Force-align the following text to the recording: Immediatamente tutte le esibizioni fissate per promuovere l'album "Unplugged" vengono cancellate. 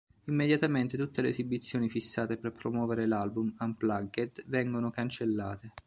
Immediatamente 0.23 0.97
tutte 0.97 1.21
le 1.21 1.27
esibizioni 1.27 1.87
fissate 1.87 2.37
per 2.39 2.51
promuovere 2.53 3.05
l'album 3.05 3.53
"Unplugged" 3.59 4.45
vengono 4.47 4.89
cancellate. 4.89 5.73